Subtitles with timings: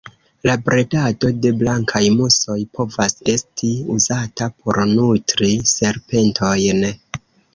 [0.49, 6.83] La bredado de blankaj musoj povas esti uzata por nutri serpentojn.